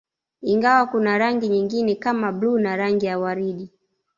Ingawa 0.41 0.85
kuna 0.85 1.17
rangi 1.17 1.47
nyingine 1.49 1.95
kama 1.95 2.31
bluu 2.31 2.59
na 2.59 2.75
rangi 2.75 3.05
ya 3.05 3.19
waridi 3.19 3.71